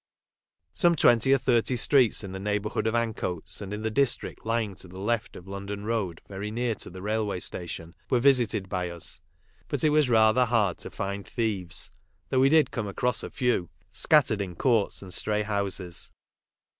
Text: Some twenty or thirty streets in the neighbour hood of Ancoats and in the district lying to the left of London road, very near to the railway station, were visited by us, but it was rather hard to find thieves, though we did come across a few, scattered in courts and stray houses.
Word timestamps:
Some 0.73 0.95
twenty 0.95 1.31
or 1.31 1.37
thirty 1.37 1.75
streets 1.75 2.23
in 2.23 2.31
the 2.31 2.39
neighbour 2.39 2.69
hood 2.69 2.87
of 2.87 2.95
Ancoats 2.95 3.61
and 3.61 3.71
in 3.71 3.83
the 3.83 3.91
district 3.91 4.43
lying 4.43 4.73
to 4.77 4.87
the 4.87 4.97
left 4.97 5.35
of 5.35 5.47
London 5.47 5.85
road, 5.85 6.21
very 6.27 6.49
near 6.49 6.73
to 6.73 6.89
the 6.89 7.03
railway 7.03 7.39
station, 7.39 7.93
were 8.09 8.19
visited 8.19 8.67
by 8.67 8.89
us, 8.89 9.19
but 9.67 9.83
it 9.83 9.91
was 9.91 10.09
rather 10.09 10.45
hard 10.45 10.79
to 10.79 10.89
find 10.89 11.27
thieves, 11.27 11.91
though 12.29 12.39
we 12.39 12.49
did 12.49 12.71
come 12.71 12.87
across 12.87 13.21
a 13.21 13.29
few, 13.29 13.69
scattered 13.91 14.41
in 14.41 14.55
courts 14.55 15.03
and 15.03 15.13
stray 15.13 15.43
houses. 15.43 16.09